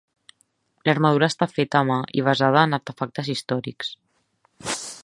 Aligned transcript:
L'armadura 0.89 1.29
està 1.33 1.47
feta 1.51 1.81
a 1.83 1.87
mà 1.91 1.99
i 2.21 2.25
basada 2.31 2.65
en 2.71 2.75
artefactes 2.79 3.31
històrics. 3.37 3.95